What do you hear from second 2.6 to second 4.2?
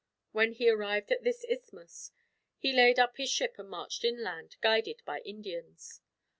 laid up his ship and marched